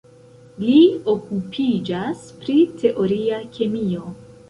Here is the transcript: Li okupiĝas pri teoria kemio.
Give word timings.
Li 0.63 0.77
okupiĝas 1.13 2.25
pri 2.41 2.59
teoria 2.83 3.47
kemio. 3.59 4.15